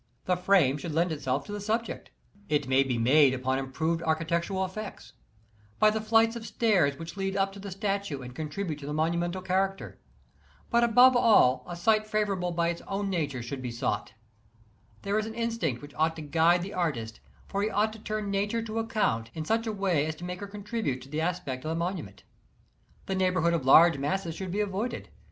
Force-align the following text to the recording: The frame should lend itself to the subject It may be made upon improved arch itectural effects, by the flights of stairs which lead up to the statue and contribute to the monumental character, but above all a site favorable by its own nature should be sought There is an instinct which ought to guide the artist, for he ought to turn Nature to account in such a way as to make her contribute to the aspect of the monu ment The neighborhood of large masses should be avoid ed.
The 0.25 0.35
frame 0.35 0.77
should 0.79 0.95
lend 0.95 1.11
itself 1.11 1.45
to 1.45 1.51
the 1.51 1.61
subject 1.61 2.09
It 2.49 2.67
may 2.67 2.81
be 2.81 2.97
made 2.97 3.35
upon 3.35 3.59
improved 3.59 4.01
arch 4.01 4.17
itectural 4.27 4.65
effects, 4.65 5.13
by 5.77 5.91
the 5.91 6.01
flights 6.01 6.35
of 6.35 6.43
stairs 6.43 6.97
which 6.97 7.15
lead 7.17 7.37
up 7.37 7.51
to 7.53 7.59
the 7.59 7.69
statue 7.69 8.23
and 8.23 8.33
contribute 8.33 8.79
to 8.79 8.87
the 8.87 8.95
monumental 8.95 9.43
character, 9.43 9.99
but 10.71 10.83
above 10.83 11.15
all 11.15 11.63
a 11.69 11.75
site 11.75 12.07
favorable 12.07 12.51
by 12.51 12.69
its 12.69 12.81
own 12.87 13.11
nature 13.11 13.43
should 13.43 13.61
be 13.61 13.69
sought 13.69 14.13
There 15.03 15.19
is 15.19 15.27
an 15.27 15.35
instinct 15.35 15.83
which 15.83 15.93
ought 15.93 16.15
to 16.15 16.23
guide 16.23 16.63
the 16.63 16.73
artist, 16.73 17.19
for 17.45 17.61
he 17.61 17.69
ought 17.69 17.93
to 17.93 17.99
turn 17.99 18.31
Nature 18.31 18.63
to 18.63 18.79
account 18.79 19.29
in 19.35 19.45
such 19.45 19.67
a 19.67 19.71
way 19.71 20.07
as 20.07 20.15
to 20.15 20.25
make 20.25 20.39
her 20.39 20.47
contribute 20.47 21.03
to 21.03 21.09
the 21.09 21.21
aspect 21.21 21.63
of 21.63 21.69
the 21.77 21.85
monu 21.85 22.03
ment 22.05 22.23
The 23.05 23.13
neighborhood 23.13 23.53
of 23.53 23.67
large 23.67 23.99
masses 23.99 24.33
should 24.33 24.49
be 24.51 24.61
avoid 24.61 24.95
ed. 24.95 25.09